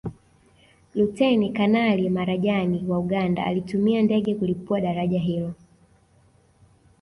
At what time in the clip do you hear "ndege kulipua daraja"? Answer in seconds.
4.01-5.19